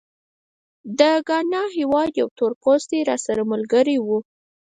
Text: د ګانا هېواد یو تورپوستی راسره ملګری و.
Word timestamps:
د 0.99 1.01
ګانا 1.27 1.63
هېواد 1.77 2.11
یو 2.21 2.27
تورپوستی 2.37 2.99
راسره 3.09 3.41
ملګری 3.51 3.97
و. 4.05 4.07